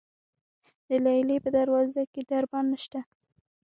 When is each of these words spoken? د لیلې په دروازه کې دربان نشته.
د 0.87 0.91
لیلې 1.05 1.37
په 1.43 1.49
دروازه 1.57 2.01
کې 2.13 2.21
دربان 2.31 2.65
نشته. 2.73 2.99